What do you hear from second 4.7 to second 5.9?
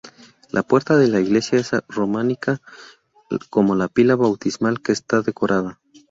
que está decorada.